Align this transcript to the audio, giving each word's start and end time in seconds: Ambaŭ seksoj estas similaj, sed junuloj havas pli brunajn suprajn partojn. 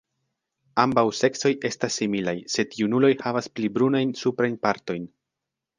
Ambaŭ 0.83 1.03
seksoj 1.17 1.51
estas 1.69 1.97
similaj, 2.01 2.35
sed 2.55 2.75
junuloj 2.81 3.15
havas 3.27 3.53
pli 3.59 3.73
brunajn 3.79 4.17
suprajn 4.25 4.59
partojn. 4.67 5.11